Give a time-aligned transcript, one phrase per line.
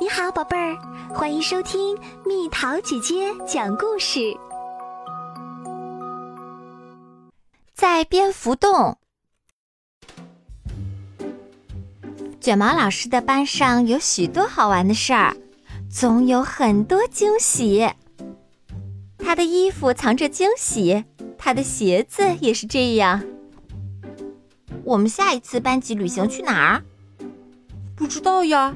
[0.00, 0.76] 你好，宝贝儿，
[1.14, 4.34] 欢迎收听蜜桃姐姐讲故事。
[7.74, 8.98] 在蝙蝠洞，
[12.40, 15.36] 卷毛老师的班上有许多好玩的事儿，
[15.90, 17.88] 总有很多惊喜。
[19.18, 21.04] 他的衣服藏着惊喜，
[21.38, 23.22] 他的鞋子也是这样。
[24.84, 26.82] 我们下一次班级旅行去哪儿？
[27.94, 28.74] 不知道呀。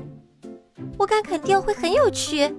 [0.98, 2.54] 我敢肯定会很有趣。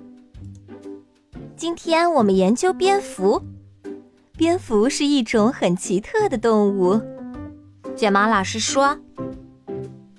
[1.55, 3.41] 今天我们研究蝙蝠。
[4.37, 7.01] 蝙蝠是一种很奇特的动物。
[7.95, 8.97] 卷毛老师说。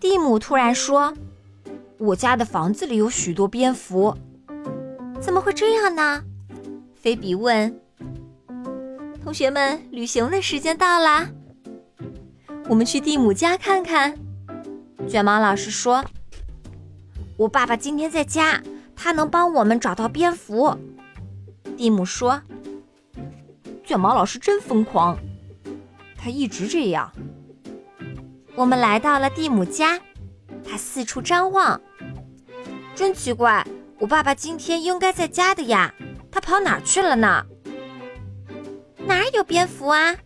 [0.00, 1.12] 蒂姆突然说
[1.98, 4.16] ：“我家的房子里有许多蝙蝠。”
[5.20, 6.22] 怎么会这样呢？
[6.94, 7.80] 菲比问。
[9.22, 11.28] 同学们，旅行的时间到啦。
[12.68, 14.16] 我们去蒂姆家看看。
[15.08, 16.04] 卷毛老师说。
[17.38, 18.60] 我爸爸今天在家，
[18.96, 20.76] 他能帮我们找到蝙蝠。
[21.76, 22.42] 蒂姆说
[23.86, 25.16] ：“卷毛老师真疯狂，
[26.16, 27.12] 他一直这样。”
[28.56, 30.00] 我们来到了蒂姆家，
[30.68, 31.80] 他四处张望。
[32.96, 33.64] 真奇怪，
[34.00, 35.94] 我爸爸今天应该在家的呀，
[36.32, 37.46] 他跑哪儿去了呢？
[39.06, 40.16] 哪儿有蝙蝠啊？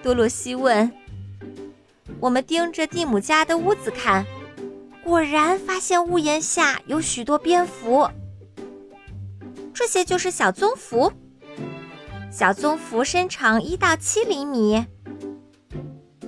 [0.00, 0.92] 多罗西问。
[2.20, 4.24] 我们盯着蒂姆家的屋子看。
[5.10, 8.08] 果然发现屋檐下有许多蝙蝠，
[9.74, 11.12] 这些就是小棕蝠。
[12.30, 14.86] 小棕蝠身长一到七厘米，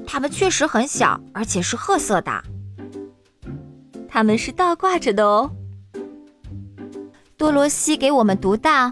[0.05, 2.43] 它们确实很小，而且是褐色的。
[4.09, 5.53] 它们是倒挂着的哦。
[7.37, 8.91] 多罗西给我们读到：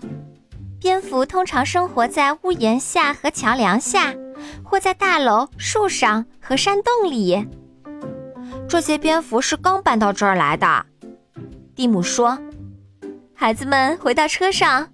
[0.79, 4.15] 蝙蝠通常生活在屋檐下和桥梁下，
[4.63, 7.45] 或在大楼、树上和山洞里。
[8.71, 10.87] 这些蝙蝠是刚搬到这儿来的，
[11.75, 12.39] 蒂姆说
[13.35, 14.89] ：“孩子们回到车上，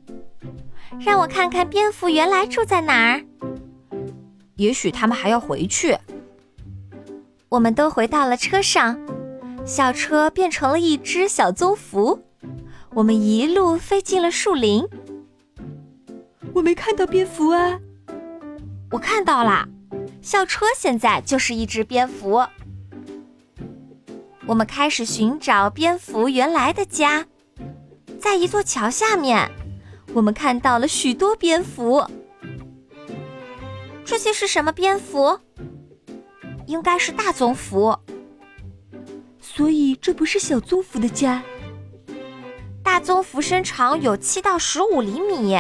[0.99, 3.23] 让我看看蝙蝠原来住在哪儿。
[4.55, 5.95] 也许他们还要回去。”
[7.51, 8.99] 我们都回到了车上，
[9.67, 12.25] 小车变成了一只小棕蝠。
[12.95, 14.83] 我们一路飞进了树林。
[16.55, 17.79] 我没看到蝙蝠啊！
[18.91, 19.69] 我看到了，
[20.23, 22.43] 校车现在就是一只蝙蝠。
[24.47, 27.27] 我们开始寻找蝙蝠原来的家，
[28.21, 29.51] 在一座桥下面，
[30.15, 32.07] 我们看到了许多蝙蝠。
[34.05, 35.41] 这些是什么蝙蝠？
[36.67, 37.99] 应该是大棕蝠。
[39.41, 41.43] 所以这不是小棕蝠的家。
[42.85, 45.59] 大棕蝠身长有七到十五厘米。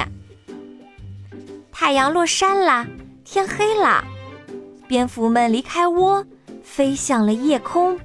[1.73, 2.87] 太阳落山了，
[3.25, 4.05] 天黑了，
[4.87, 6.25] 蝙蝠们离开窝，
[6.63, 7.99] 飞向了夜空。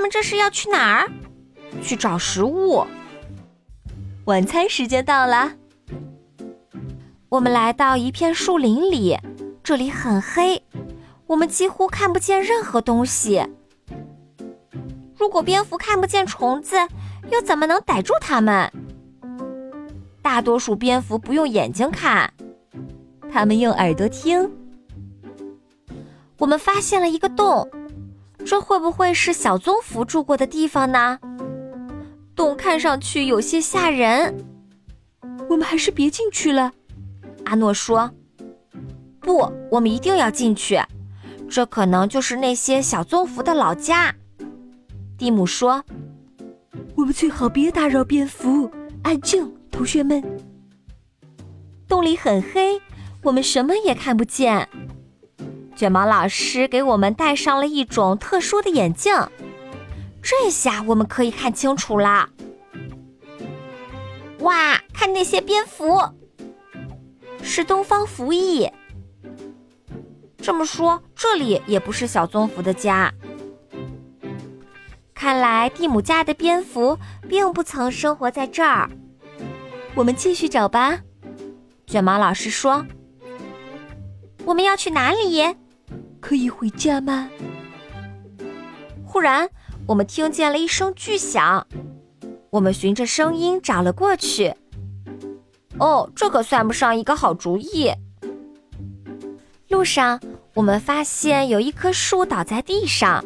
[0.00, 1.12] 他们这是要去哪儿？
[1.82, 2.86] 去找食物。
[4.24, 5.52] 晚餐时间到了，
[7.28, 9.18] 我们来到一片树林里，
[9.62, 10.62] 这里很黑，
[11.26, 13.46] 我们几乎看不见任何东西。
[15.18, 16.76] 如果蝙蝠看不见虫子，
[17.30, 18.72] 又怎么能逮住它们？
[20.22, 22.32] 大多数蝙蝠不用眼睛看，
[23.30, 24.50] 它们用耳朵听。
[26.38, 27.70] 我们发现了一个洞。
[28.44, 31.18] 这会不会是小棕蝠住过的地方呢？
[32.34, 34.34] 洞看上去有些吓人，
[35.48, 36.72] 我们还是别进去了。
[37.44, 38.10] 阿诺说
[39.20, 40.80] ：“不，我们一定要进去。
[41.48, 44.14] 这可能就是那些小棕蝠的老家。”
[45.18, 45.84] 蒂姆说
[46.96, 48.70] ：“我们最好别打扰蝙蝠，
[49.02, 50.22] 安静，同学们。”
[51.86, 52.80] 洞里很黑，
[53.22, 54.68] 我们什么也看不见。
[55.80, 59.14] 卷毛老师给我们戴上了一种特殊的眼镜，
[60.20, 62.28] 这下我们可以看清楚了！
[64.40, 65.98] 哇，看那些蝙蝠，
[67.42, 68.70] 是东方蝠翼。
[70.36, 73.10] 这么说，这里也不是小棕蝠的家。
[75.14, 78.90] 看来蒂姆家的蝙蝠并不曾生活在这儿。
[79.94, 81.00] 我们继续找吧。
[81.86, 82.84] 卷毛老师说
[84.44, 85.42] ：“我们要去哪里？”
[86.30, 87.28] 可以回家吗？
[89.04, 89.50] 忽然，
[89.84, 91.66] 我们听见了一声巨响，
[92.50, 94.54] 我们循着声音找了过去。
[95.80, 97.90] 哦，这可算不上一个好主意。
[99.70, 100.20] 路上，
[100.54, 103.24] 我们发现有一棵树倒在地上，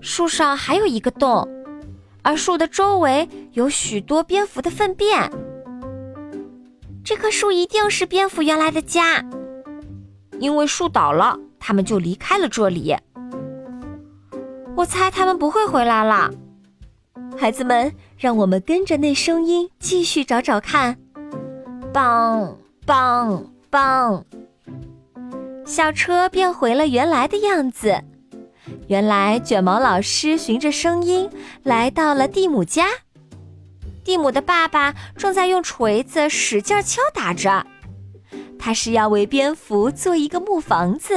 [0.00, 1.46] 树上还有一个洞，
[2.22, 5.30] 而树的周围有许多蝙蝠的粪便。
[7.04, 9.22] 这棵树一定是蝙蝠原来的家，
[10.38, 11.38] 因为树倒了。
[11.60, 12.96] 他们就离开了这里。
[14.76, 16.30] 我猜他们不会回来了。
[17.38, 20.96] 孩子们，让我们跟着那声音继续找找看。
[21.92, 24.24] 棒棒棒！
[25.64, 28.02] 小车变回了原来的样子。
[28.88, 31.30] 原来卷毛老师循着声音
[31.62, 32.86] 来到了蒂姆家。
[34.02, 37.64] 蒂姆的爸爸正在用锤子使劲敲打着，
[38.60, 41.14] 他是要为蝙蝠做一个木房子。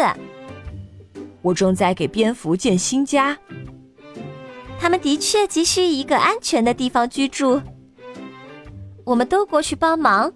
[1.42, 3.38] 我正在给蝙蝠建新家。
[4.80, 7.62] 他们的确急需一个安全的地方居住。
[9.04, 10.31] 我们都过去帮忙，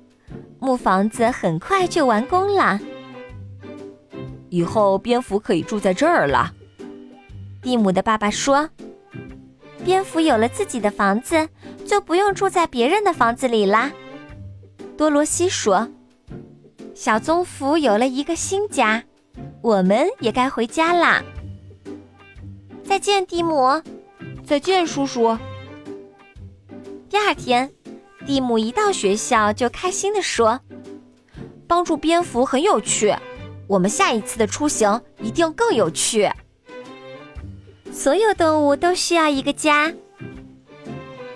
[0.60, 2.80] 木房子很快就完工了。
[4.50, 6.54] 以后蝙蝠可以住在这儿了。
[7.62, 8.70] 蒂姆的爸爸说
[9.84, 11.48] ：“蝙蝠有了自己的房子，
[11.86, 13.92] 就不用住在别人的房子里啦。”
[14.98, 15.88] 多罗西说
[17.00, 19.04] ：“小棕蝠有了一个新家，
[19.62, 21.24] 我们也该回家啦。”
[22.84, 23.80] 再见，蒂姆。
[24.44, 25.38] 再见，叔叔。
[27.08, 27.72] 第二天，
[28.26, 30.60] 蒂姆一到学校就开心地说
[31.68, 33.16] ：“帮助蝙蝠很有趣，
[33.68, 36.28] 我们下一次的出行一定更有趣。”
[37.94, 39.94] 所有动物都需要一个家。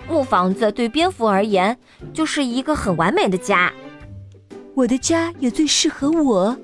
[0.08, 1.78] 木房子对蝙蝠而言
[2.12, 3.72] 就是一个很完美的家。
[4.74, 6.56] 我的家也最适合我。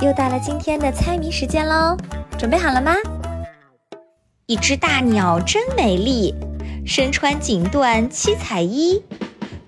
[0.00, 1.96] 又到了今天的猜谜时间喽，
[2.38, 2.94] 准备好了吗？
[4.46, 6.34] 一只大鸟真美丽，
[6.86, 9.02] 身穿锦缎七彩衣，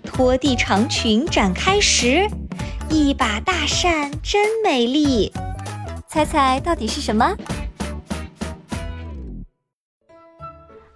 [0.05, 2.27] 拖地长裙展开时，
[2.89, 5.33] 一把大扇真美丽。
[6.09, 7.37] 猜猜到底是什么？